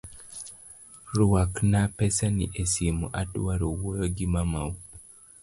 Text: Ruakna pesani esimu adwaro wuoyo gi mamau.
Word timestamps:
Ruakna 1.15 1.81
pesani 1.97 2.45
esimu 2.61 3.05
adwaro 3.21 3.67
wuoyo 3.77 4.05
gi 4.15 4.27
mamau. 4.33 4.71